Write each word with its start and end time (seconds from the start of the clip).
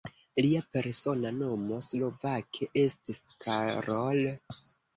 Lia 0.45 0.61
persona 0.77 1.31
nomo 1.41 1.77
slovake 1.89 2.71
estis 2.87 3.23
"Karol". 3.47 4.27